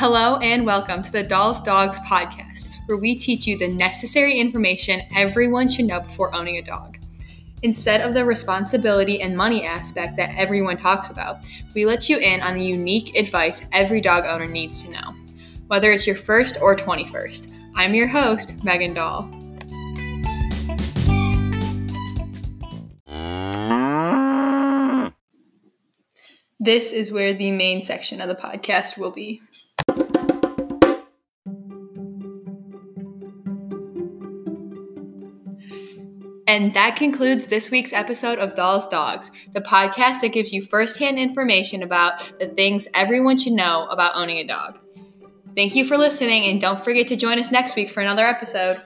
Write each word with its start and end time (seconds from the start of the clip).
Hello 0.00 0.38
and 0.38 0.64
welcome 0.64 1.02
to 1.02 1.12
the 1.12 1.22
Dahl's 1.22 1.60
Dogs 1.60 1.98
podcast, 1.98 2.70
where 2.86 2.96
we 2.96 3.18
teach 3.18 3.46
you 3.46 3.58
the 3.58 3.68
necessary 3.68 4.38
information 4.38 5.02
everyone 5.14 5.68
should 5.68 5.84
know 5.84 6.00
before 6.00 6.34
owning 6.34 6.56
a 6.56 6.62
dog. 6.62 6.96
Instead 7.62 8.00
of 8.00 8.14
the 8.14 8.24
responsibility 8.24 9.20
and 9.20 9.36
money 9.36 9.66
aspect 9.66 10.16
that 10.16 10.34
everyone 10.36 10.78
talks 10.78 11.10
about, 11.10 11.40
we 11.74 11.84
let 11.84 12.08
you 12.08 12.16
in 12.16 12.40
on 12.40 12.54
the 12.54 12.64
unique 12.64 13.14
advice 13.14 13.62
every 13.72 14.00
dog 14.00 14.24
owner 14.24 14.46
needs 14.46 14.82
to 14.82 14.90
know, 14.90 15.14
whether 15.66 15.92
it's 15.92 16.06
your 16.06 16.16
first 16.16 16.56
or 16.62 16.74
21st. 16.74 17.52
I'm 17.76 17.94
your 17.94 18.08
host, 18.08 18.64
Megan 18.64 18.94
Dahl. 18.94 19.30
This 26.58 26.90
is 26.90 27.12
where 27.12 27.34
the 27.34 27.50
main 27.50 27.82
section 27.82 28.22
of 28.22 28.28
the 28.28 28.34
podcast 28.34 28.96
will 28.96 29.12
be. 29.12 29.42
And 36.50 36.74
that 36.74 36.96
concludes 36.96 37.46
this 37.46 37.70
week's 37.70 37.92
episode 37.92 38.40
of 38.40 38.56
Dahl's 38.56 38.88
Dogs, 38.88 39.30
the 39.52 39.60
podcast 39.60 40.22
that 40.22 40.32
gives 40.32 40.52
you 40.52 40.64
firsthand 40.64 41.16
information 41.16 41.80
about 41.80 42.40
the 42.40 42.48
things 42.48 42.88
everyone 42.92 43.38
should 43.38 43.52
know 43.52 43.86
about 43.86 44.16
owning 44.16 44.38
a 44.38 44.44
dog. 44.44 44.76
Thank 45.54 45.76
you 45.76 45.84
for 45.84 45.96
listening, 45.96 46.50
and 46.50 46.60
don't 46.60 46.82
forget 46.82 47.06
to 47.06 47.14
join 47.14 47.38
us 47.38 47.52
next 47.52 47.76
week 47.76 47.88
for 47.88 48.00
another 48.00 48.26
episode. 48.26 48.82